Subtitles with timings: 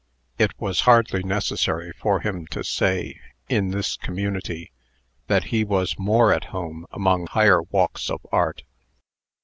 [0.39, 3.19] It was hardly necessary for him to say,
[3.49, 4.71] in this community,
[5.27, 8.63] that he was more at home among higher walks of Art.